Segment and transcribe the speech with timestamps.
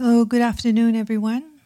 [0.00, 1.60] So, good afternoon, everyone.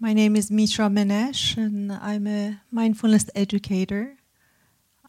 [0.00, 4.16] My name is Mitra Manesh, and I'm a mindfulness educator.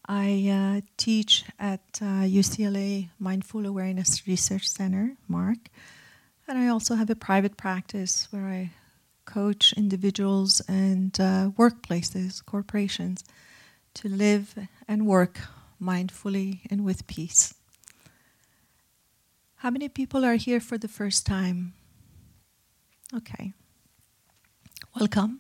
[0.06, 5.72] I uh, teach at uh, UCLA Mindful Awareness Research Center, MARC,
[6.48, 8.70] and I also have a private practice where I
[9.26, 13.24] coach individuals and uh, workplaces, corporations,
[13.96, 14.54] to live
[14.88, 15.40] and work
[15.82, 17.56] mindfully and with peace.
[19.64, 21.74] How many people are here for the first time?
[23.16, 23.54] Okay.
[25.00, 25.40] Welcome.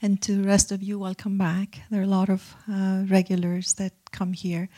[0.00, 1.80] And to the rest of you, welcome back.
[1.90, 4.68] There are a lot of uh, regulars that come here.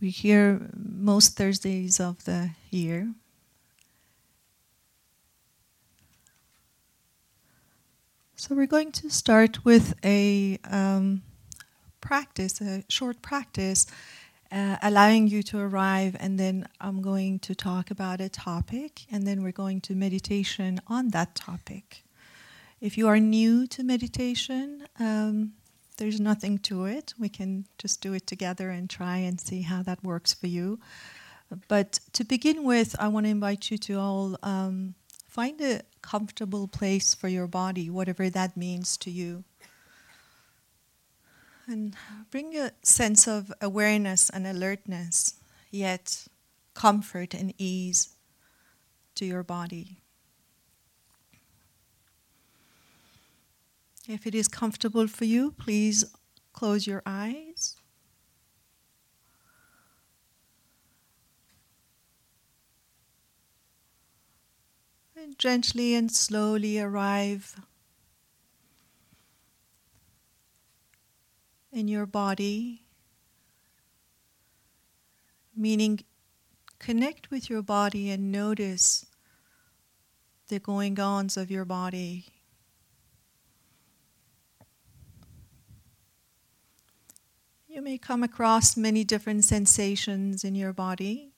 [0.00, 3.12] We're here most Thursdays of the year.
[8.36, 11.20] So we're going to start with a um,
[12.00, 13.86] practice, a short practice
[14.52, 19.26] uh, allowing you to arrive, and then I'm going to talk about a topic, and
[19.26, 22.04] then we're going to meditation on that topic.
[22.80, 25.52] If you are new to meditation, um,
[25.98, 27.12] there's nothing to it.
[27.18, 30.80] We can just do it together and try and see how that works for you.
[31.68, 34.94] But to begin with, I want to invite you to all um,
[35.28, 39.44] find a comfortable place for your body, whatever that means to you.
[41.70, 41.94] And
[42.32, 45.34] bring a sense of awareness and alertness,
[45.70, 46.26] yet
[46.74, 48.16] comfort and ease
[49.14, 49.98] to your body.
[54.08, 56.04] If it is comfortable for you, please
[56.52, 57.76] close your eyes.
[65.14, 67.60] And gently and slowly arrive
[71.72, 72.82] in your body,
[75.56, 76.00] meaning
[76.78, 79.06] connect with your body and notice
[80.48, 82.26] the going ons of your body.
[87.68, 91.29] You may come across many different sensations in your body.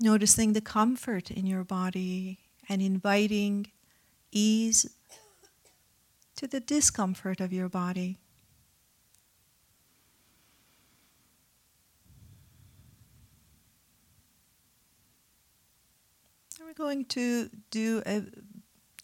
[0.00, 2.38] Noticing the comfort in your body
[2.68, 3.66] and inviting
[4.30, 4.86] ease
[6.36, 8.18] to the discomfort of your body.
[16.60, 18.22] We're going to do a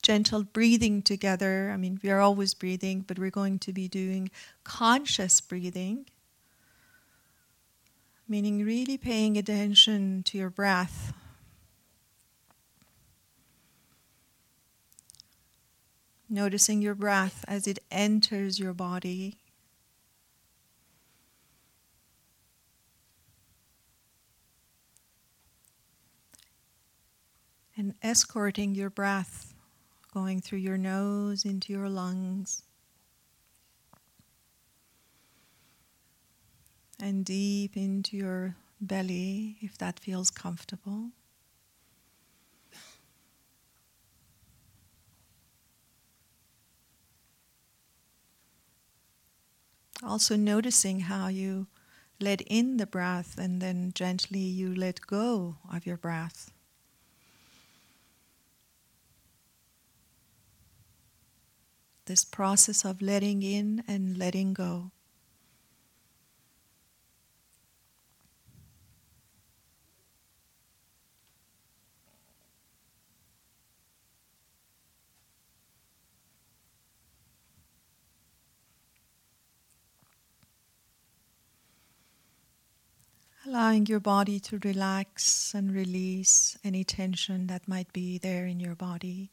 [0.02, 1.70] gentle breathing together.
[1.72, 4.30] I mean, we are always breathing, but we're going to be doing
[4.62, 6.06] conscious breathing
[8.26, 11.12] meaning really paying attention to your breath.
[16.28, 19.38] Noticing your breath as it enters your body.
[27.76, 29.54] And escorting your breath
[30.12, 32.62] going through your nose into your lungs.
[37.00, 41.10] And deep into your belly if that feels comfortable.
[50.02, 51.66] Also, noticing how you
[52.20, 56.50] let in the breath and then gently you let go of your breath.
[62.06, 64.90] This process of letting in and letting go.
[83.46, 88.74] Allowing your body to relax and release any tension that might be there in your
[88.74, 89.30] body.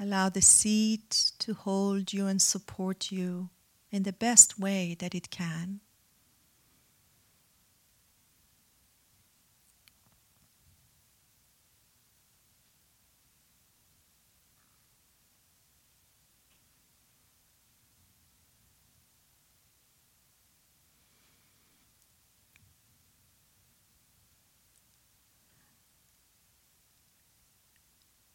[0.00, 3.50] Allow the seat to hold you and support you
[3.92, 5.80] in the best way that it can.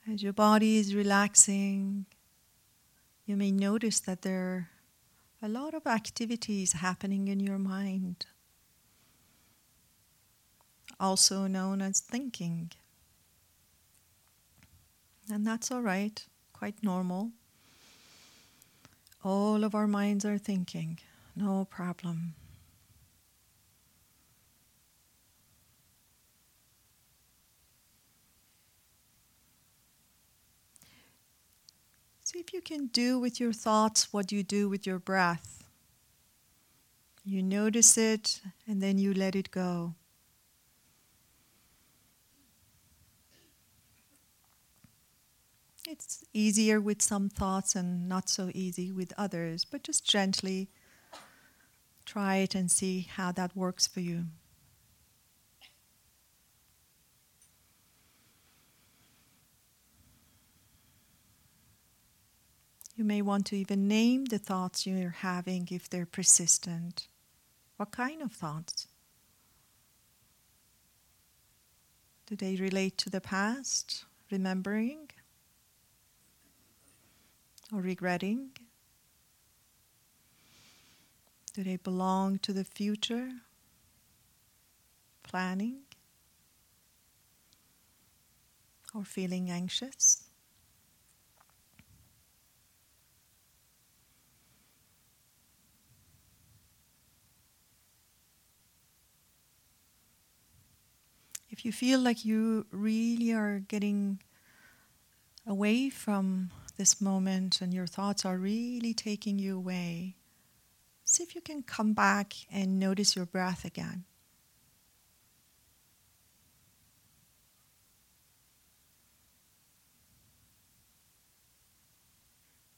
[0.09, 2.05] As your body is relaxing,
[3.25, 4.69] you may notice that there are
[5.41, 8.25] a lot of activities happening in your mind,
[10.97, 12.71] also known as thinking.
[15.29, 17.31] And that's all right, quite normal.
[19.25, 20.99] All of our minds are thinking,
[21.35, 22.33] no problem.
[32.27, 35.63] See if you can do with your thoughts what you do with your breath.
[37.23, 39.95] You notice it and then you let it go.
[45.87, 50.67] It's easier with some thoughts and not so easy with others, but just gently
[52.05, 54.25] try it and see how that works for you.
[62.97, 67.07] You may want to even name the thoughts you're having if they're persistent.
[67.77, 68.87] What kind of thoughts?
[72.25, 75.11] Do they relate to the past, remembering?
[77.71, 78.51] or regretting?
[81.53, 83.29] Do they belong to the future?
[85.23, 85.79] Planning?
[88.93, 90.26] Or feeling anxious?
[101.57, 104.21] If you feel like you really are getting
[105.47, 110.17] away from this moment and your thoughts are really taking you away,
[111.03, 114.03] see if you can come back and notice your breath again.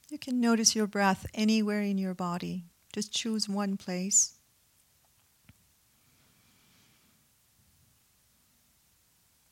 [0.08, 2.64] You can notice your breath anywhere in your body.
[2.94, 4.39] Just choose one place.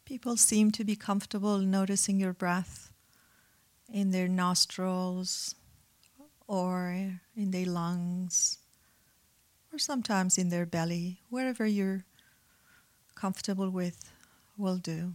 [0.08, 2.94] People seem to be comfortable noticing your breath
[3.92, 5.54] in their nostrils
[6.46, 8.56] or in their lungs
[9.70, 12.06] or sometimes in their belly, wherever you're
[13.14, 14.10] comfortable with
[14.56, 15.12] will do.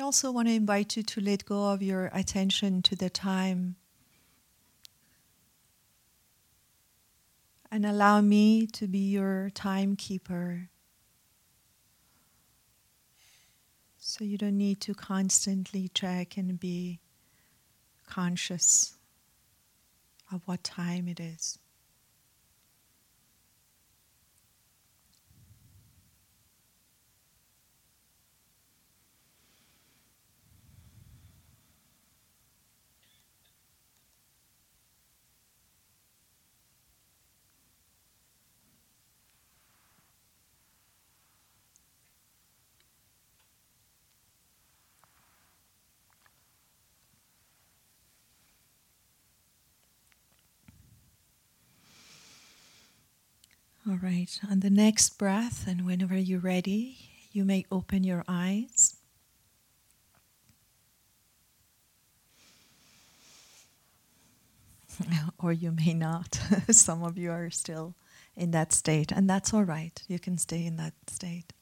[0.00, 3.76] I also want to invite you to let go of your attention to the time
[7.70, 10.70] and allow me to be your timekeeper.
[13.98, 17.00] So you don't need to constantly check and be
[18.08, 18.94] conscious
[20.32, 21.59] of what time it is.
[54.02, 56.98] Right, on the next breath, and whenever you're ready,
[57.32, 58.96] you may open your eyes.
[65.38, 66.34] or you may not.
[66.70, 67.94] Some of you are still
[68.36, 70.02] in that state, and that's all right.
[70.08, 71.52] You can stay in that state.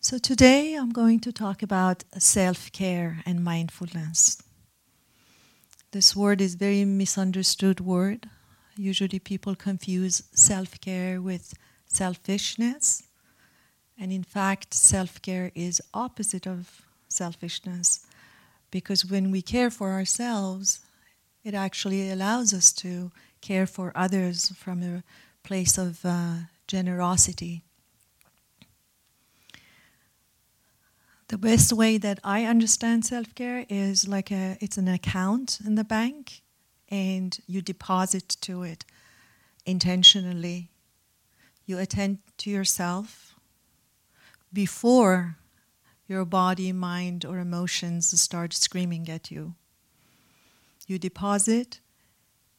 [0.00, 4.42] So, today I'm going to talk about self care and mindfulness.
[5.92, 8.28] This word is very misunderstood word
[8.76, 11.54] Usually people confuse self care with
[11.86, 13.02] selfishness.
[13.98, 18.06] And in fact, self care is opposite of selfishness
[18.70, 20.80] because when we care for ourselves,
[21.44, 23.10] it actually allows us to
[23.40, 25.02] care for others from a
[25.42, 26.34] place of uh,
[26.66, 27.62] generosity.
[31.28, 35.84] The best way that I understand self-care is like a it's an account in the
[35.84, 36.42] bank
[36.90, 38.84] and you deposit to it
[39.64, 40.70] intentionally.
[41.66, 43.34] You attend to yourself
[44.52, 45.36] before
[46.08, 49.54] your body, mind, or emotions start screaming at you.
[50.88, 51.78] You deposit,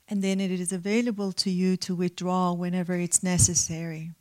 [0.07, 4.11] and then it is available to you to withdraw whenever it's necessary,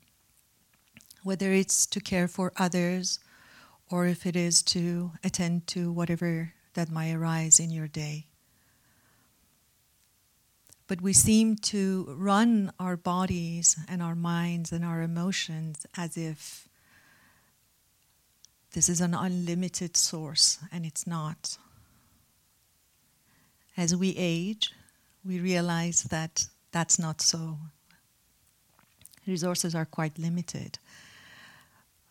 [1.23, 3.21] whether it's to care for others
[3.89, 8.30] or if it is to attend to whatever that might arise in your day.
[10.91, 16.69] But we seem to run our bodies and our minds and our emotions as if
[18.73, 21.59] this is an unlimited source, and it's not.
[23.77, 24.73] As we age,
[25.25, 27.59] we realize that that's not so.
[29.29, 30.81] Resources are quite limited.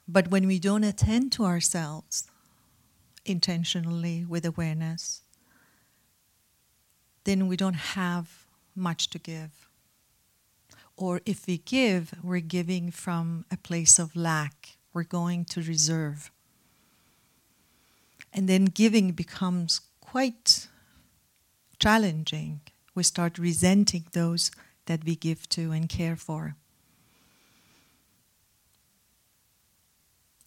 [0.08, 2.32] But when we don't attend to ourselves
[3.26, 5.22] intentionally with awareness,
[7.26, 8.46] then we don't have
[8.76, 9.70] much to give.
[10.96, 14.78] Or if we give, we're giving from a place of lack.
[14.94, 16.32] We're going to reserve.
[18.34, 20.68] And then giving becomes quite
[21.80, 22.62] challenging.
[22.96, 24.52] We start resenting those
[24.88, 26.56] that we give to and care for.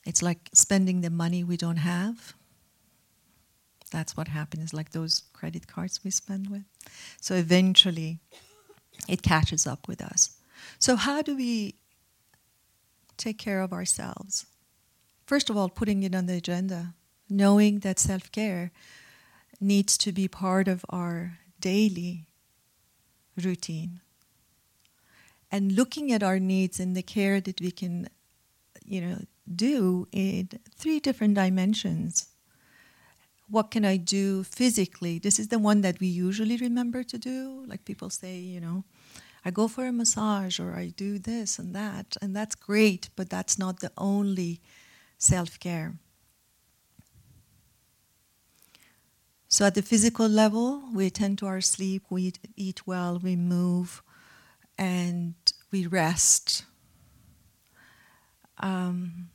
[0.04, 2.34] It's like spending the money we don't have.
[3.90, 6.64] That's what happens, like those credit cards we spend with.
[7.20, 8.18] So eventually,
[9.08, 10.36] it catches up with us.
[10.78, 11.76] So, how do we
[13.16, 14.46] take care of ourselves?
[15.26, 16.94] First of all, putting it on the agenda,
[17.28, 18.72] knowing that self care
[19.60, 22.26] needs to be part of our daily
[23.42, 24.00] routine.
[25.50, 28.08] And looking at our needs and the care that we can,
[28.84, 29.18] you know,
[29.54, 32.31] do in three different dimensions.
[33.52, 35.18] What can I do physically?
[35.18, 37.64] This is the one that we usually remember to do.
[37.66, 38.84] Like people say, you know,
[39.44, 43.28] I go for a massage or I do this and that, and that's great, but
[43.28, 44.62] that's not the only
[45.18, 45.98] self care.
[49.48, 54.02] So, at the physical level, we attend to our sleep, we eat well, we move,
[54.78, 55.34] and
[55.70, 56.64] we rest.
[58.60, 59.28] Um,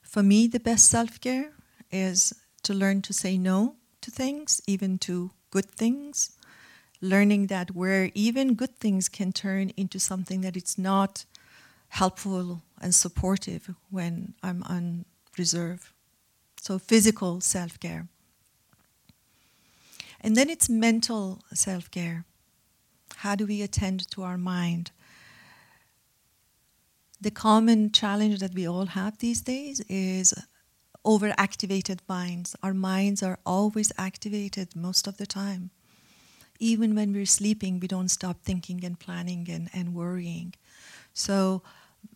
[0.00, 1.50] for me, the best self care
[1.90, 2.32] is
[2.64, 6.36] to learn to say no to things, even to good things.
[7.00, 11.24] Learning that where even good things can turn into something that it's not
[11.88, 15.04] helpful and supportive when I'm on
[15.38, 15.92] reserve.
[16.60, 18.08] So, physical self care.
[20.20, 22.24] And then it's mental self care.
[23.16, 24.90] How do we attend to our mind?
[27.24, 30.34] the common challenge that we all have these days is
[31.04, 32.56] overactivated minds.
[32.62, 35.70] Our minds are always activated most of the time.
[36.58, 40.54] Even when we're sleeping, we don't stop thinking and planning and, and worrying.
[41.12, 41.62] So,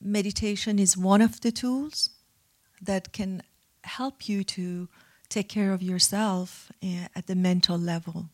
[0.01, 2.11] meditation is one of the tools
[2.81, 3.43] that can
[3.85, 4.89] help you to
[5.29, 8.29] take care of yourself eh, at the mental level.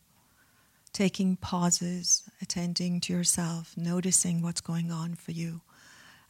[0.93, 5.61] Taking pauses, attending to yourself, noticing what's going on for you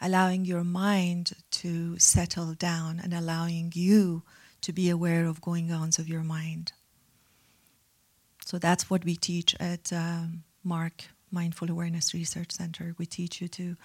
[0.02, 4.24] allowing your mind to settle down and allowing you
[4.62, 6.74] to be aware of going ons of your mind.
[8.44, 12.96] So that's what we teach at um, MARC Mindful Awareness Research Center.
[12.98, 13.76] We teach you to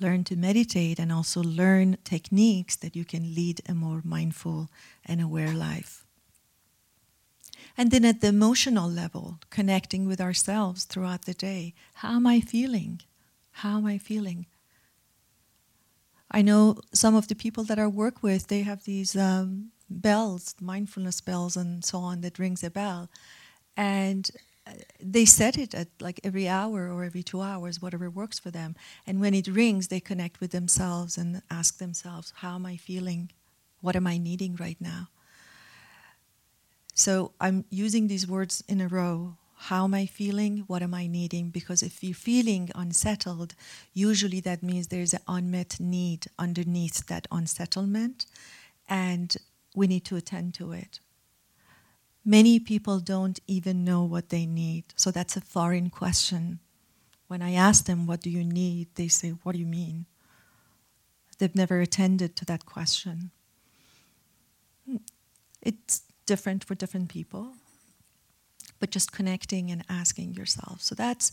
[0.00, 4.68] learn to meditate and also learn techniques that you can lead a more mindful
[5.04, 6.04] and aware life.
[7.76, 11.74] And then at the emotional level, connecting with ourselves throughout the day.
[11.94, 13.00] How am I feeling?
[13.52, 14.46] How am I feeling?
[16.30, 20.54] I know some of the people that I work with, they have these um, bells,
[20.60, 23.08] mindfulness bells, and so on that rings a bell,
[23.76, 24.30] and
[24.66, 28.50] uh, they set it at like every hour or every two hours, whatever works for
[28.50, 28.76] them.
[29.06, 33.30] And when it rings, they connect with themselves and ask themselves, "How am I feeling?
[33.80, 35.08] What am I needing right now?"
[36.94, 40.64] So I'm using these words in a row how am I feeling?
[40.68, 41.50] What am I needing?
[41.50, 43.54] Because if you're feeling unsettled,
[43.92, 48.26] usually that means there's an unmet need underneath that unsettlement,
[48.88, 49.36] and
[49.74, 51.00] we need to attend to it.
[52.24, 56.60] Many people don't even know what they need, so that's a foreign question.
[57.26, 58.94] When I ask them, What do you need?
[58.94, 60.06] they say, What do you mean?
[61.38, 63.32] They've never attended to that question.
[64.88, 64.96] Hmm.
[65.60, 67.54] It's different for different people
[68.78, 70.80] but just connecting and asking yourself.
[70.80, 71.32] So that's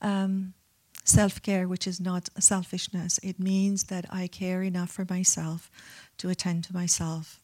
[0.00, 0.54] um,
[1.04, 3.18] self care, which is not selfishness.
[3.22, 5.70] It means that I care enough for myself
[6.18, 7.40] to attend to myself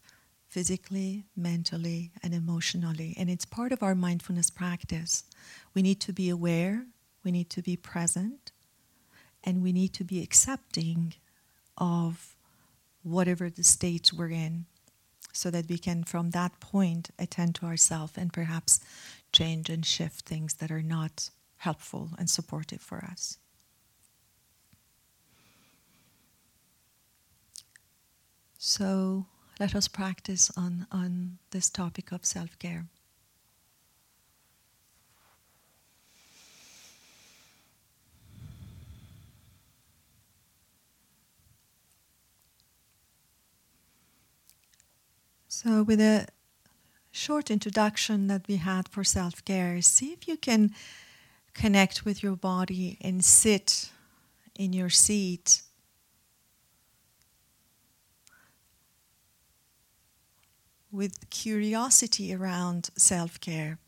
[0.48, 3.14] physically, mentally, and emotionally.
[3.18, 5.24] And it's part of our mindfulness practice.
[5.74, 6.86] We need to be aware,
[7.22, 8.52] we need to be present,
[9.44, 11.14] and we need to be accepting
[11.76, 12.34] of
[13.02, 14.66] whatever the state we're in
[15.38, 18.80] so that we can, from that point, attend to ourselves and perhaps
[19.32, 23.38] change and shift things that are not helpful and supportive for us.
[28.58, 29.26] So
[29.60, 32.86] let us practice on, on this topic of self care.
[45.60, 46.28] So, with a
[47.10, 50.72] short introduction that we had for self care, see if you can
[51.52, 53.90] connect with your body and sit
[54.54, 55.62] in your seat.
[60.92, 63.80] With curiosity around self care.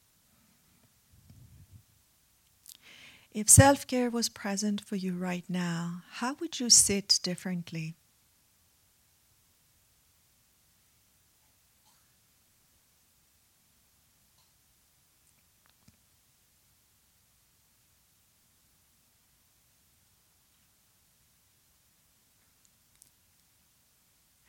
[3.31, 7.95] If self care was present for you right now, how would you sit differently?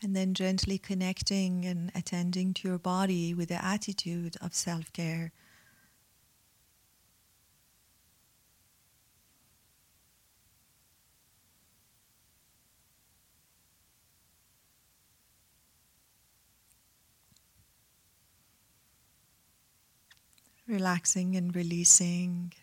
[0.03, 5.31] And then gently connecting and attending to your body with the attitude of self care.
[20.71, 22.53] relaxing and releasing,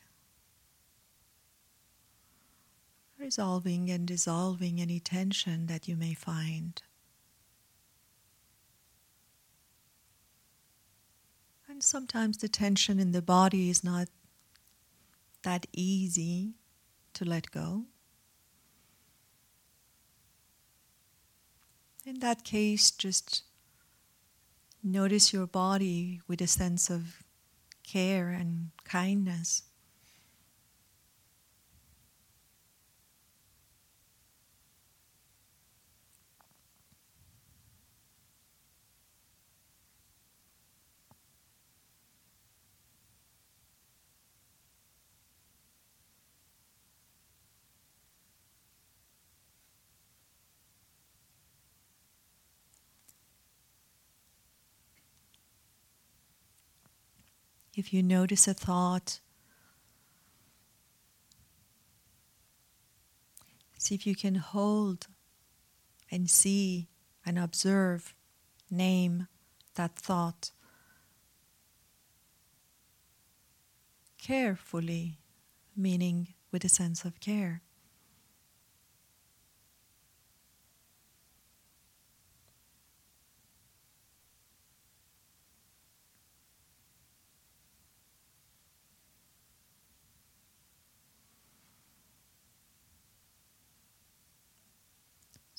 [3.18, 6.82] resolving and dissolving any tension that you may find.
[11.78, 14.08] And sometimes the tension in the body is not
[15.44, 16.54] that easy
[17.14, 17.84] to let go.
[22.04, 23.44] In that case, just
[24.82, 27.22] notice your body with a sense of
[27.84, 29.62] care and kindness.
[57.78, 59.20] If you notice a thought,
[63.78, 65.06] see if you can hold
[66.10, 66.88] and see
[67.24, 68.16] and observe,
[68.68, 69.28] name
[69.76, 70.50] that thought
[74.20, 75.20] carefully,
[75.76, 77.62] meaning with a sense of care.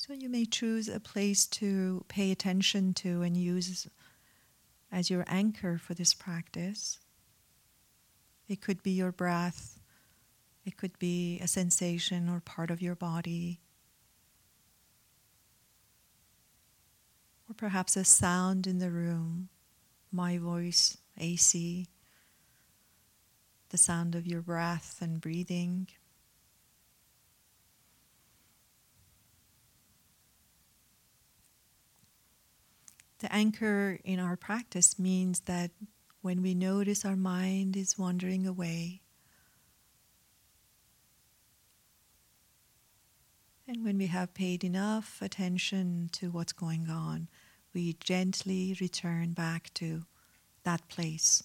[0.10, 3.88] So you may choose a place to pay attention to and use
[4.92, 7.00] as your anchor for this practice.
[8.48, 9.80] It could be your breath,
[10.64, 13.60] it could be a sensation or part of your body,
[17.50, 19.50] or perhaps a sound in the room,
[20.12, 21.88] my voice, AC,
[23.70, 25.88] the sound of your breath and breathing.
[33.20, 35.72] The anchor in our practice means that
[36.22, 39.02] when we notice our mind is wandering away,
[43.68, 47.28] and when we have paid enough attention to what's going on,
[47.74, 50.06] we gently return back to
[50.64, 51.44] that place.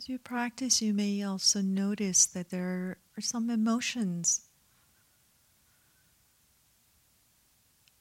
[0.00, 4.48] As you practice, you may also notice that there are some emotions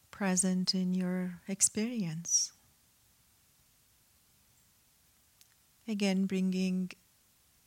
[0.10, 2.54] present in your experience.
[5.90, 6.90] Again, bringing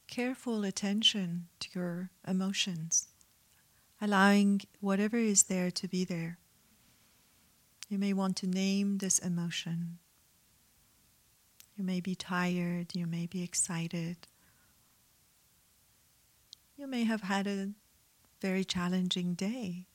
[0.09, 3.09] careful attention to your emotions,
[4.01, 6.39] allowing whatever is there to be there.
[7.91, 9.99] You may want to name this emotion.
[11.77, 14.29] You may be tired, you may be excited.
[16.77, 17.71] You may have had a
[18.41, 19.87] very challenging day,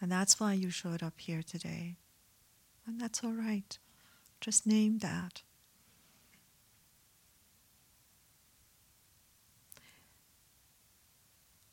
[0.00, 1.96] and that's why you showed up here today.
[2.86, 3.78] And that's all right.
[4.40, 5.42] Just name that.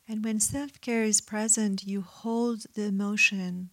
[0.06, 3.70] And when self care is present, you hold the emotion,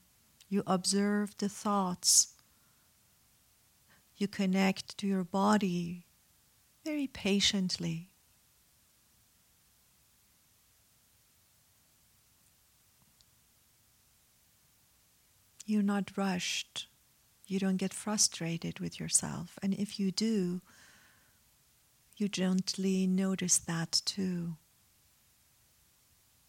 [0.48, 2.31] you observe the thoughts,
[4.22, 6.06] you connect to your body
[6.86, 8.10] very patiently.
[15.66, 16.88] You're not rushed.
[17.48, 19.58] You don't get frustrated with yourself.
[19.62, 20.62] And if you do,
[22.18, 24.58] you gently notice that too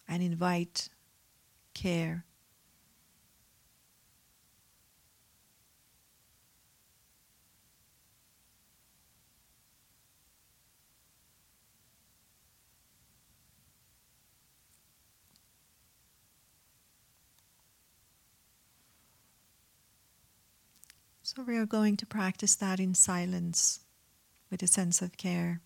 [0.07, 0.89] and invite
[1.73, 2.25] care.
[21.35, 23.79] So, we are going to practice that in silence
[24.51, 25.61] with a sense of care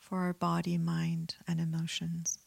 [0.00, 2.40] for our body, mind, and emotions.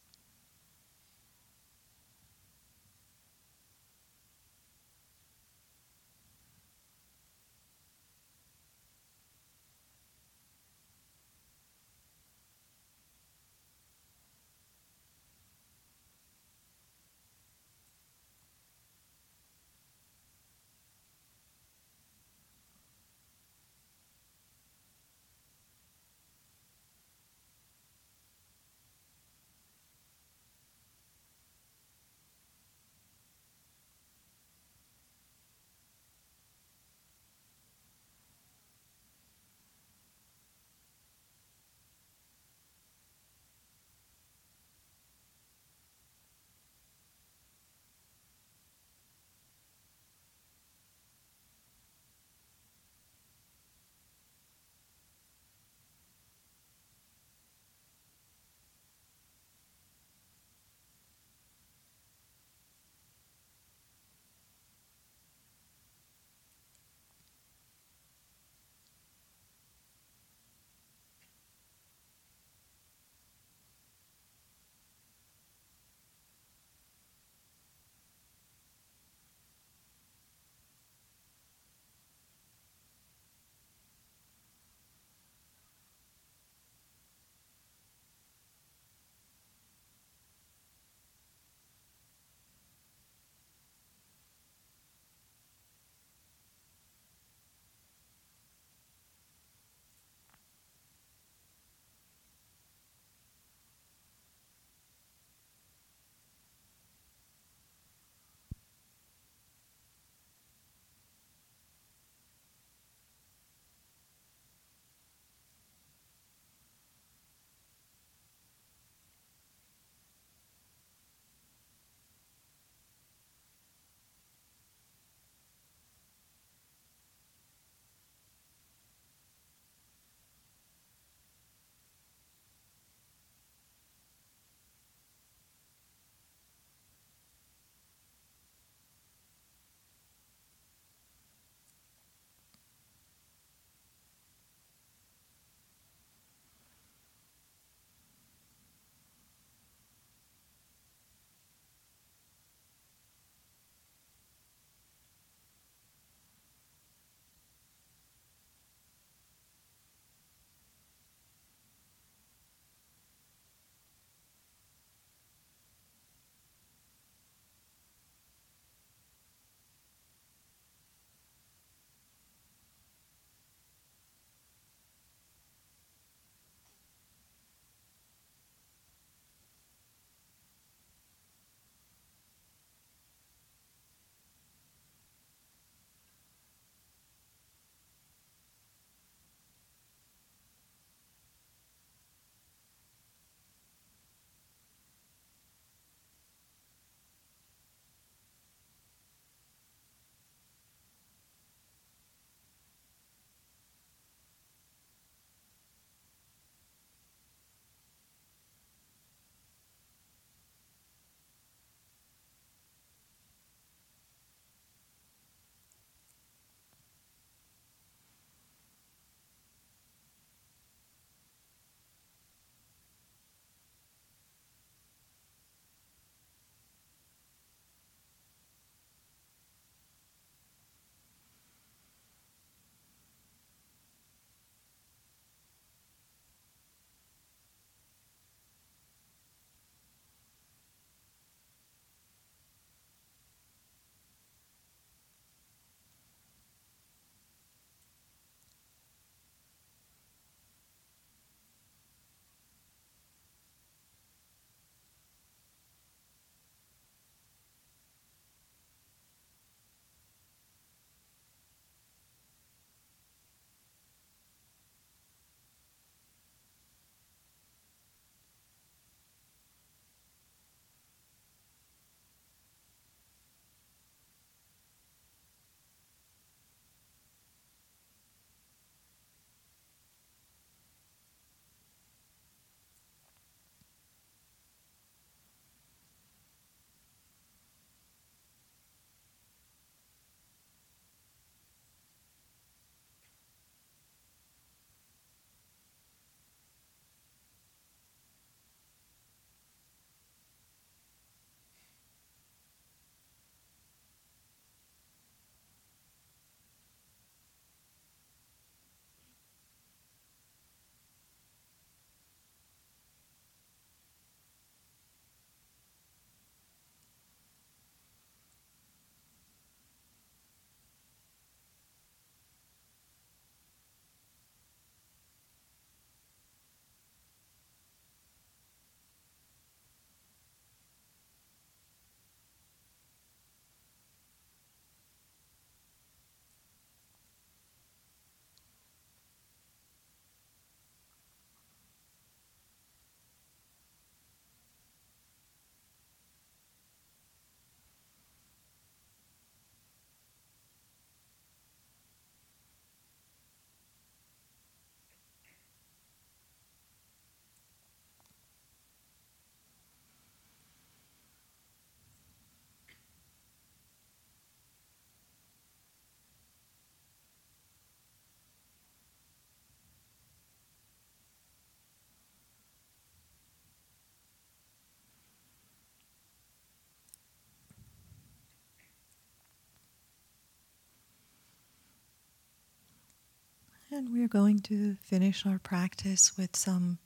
[383.78, 386.78] And we're going to finish our practice with some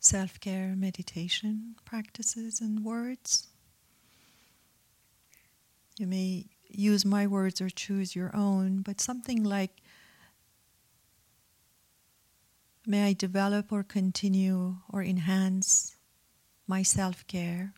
[0.00, 3.46] self care meditation practices and words.
[5.96, 9.80] You may use my words or choose your own, but something like
[12.84, 15.94] May I develop or continue or enhance
[16.66, 17.74] my self care.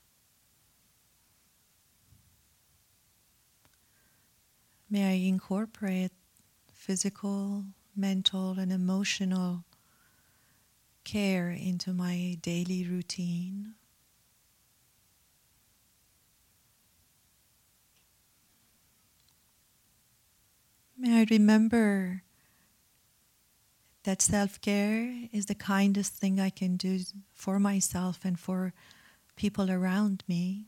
[4.88, 6.12] May I incorporate
[6.87, 7.64] physical,
[7.96, 9.64] mental, and emotional
[11.03, 13.75] care into my daily routine.
[20.96, 22.22] May I remember
[24.05, 27.01] that self care is the kindest thing I can do
[27.35, 28.72] for myself and for
[29.35, 30.66] people around me.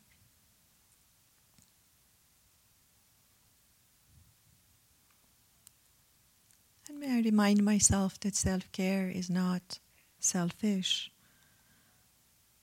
[7.19, 9.81] I remind myself that self care is not
[10.21, 11.11] selfish,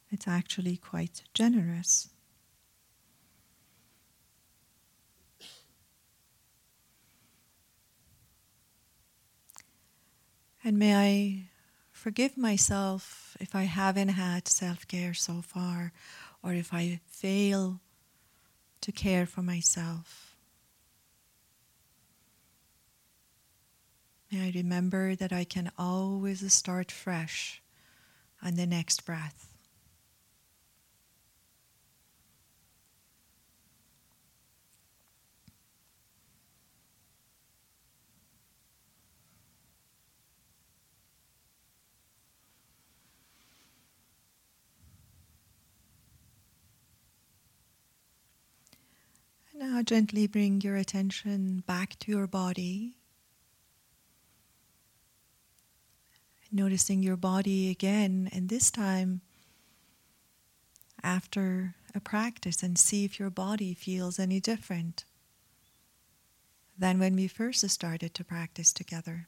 [0.09, 2.07] it's actually quite generous.
[10.63, 11.49] And may I
[11.91, 15.91] forgive myself if I haven't had self care so far,
[16.41, 17.81] or if I fail
[18.79, 20.24] to care for myself.
[24.37, 27.61] I remember that I can always start fresh
[28.43, 29.55] on the next breath.
[49.57, 52.97] Now, gently bring your attention back to your body.
[56.55, 59.19] Noticing your body again, and this time
[61.03, 65.03] after a practice, and see if your body feels any different
[66.77, 69.27] than when we first started to practice together.